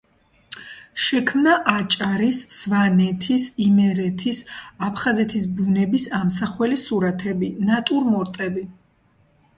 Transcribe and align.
შექმნა 1.07 1.51
აჭარის, 1.73 2.39
სვანეთის, 2.53 3.45
იმერეთის, 3.67 4.41
აფხაზეთის 4.87 5.47
ბუნების 5.59 6.07
ამსახველი 6.23 6.83
სურათები, 6.89 7.55
ნატურმორტები. 7.71 8.69